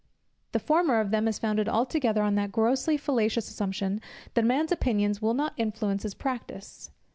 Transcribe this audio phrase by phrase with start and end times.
[0.53, 4.01] The former of them is founded altogether on that grossly fallacious assumption,
[4.33, 6.89] that a man's opinions will not influence his practice.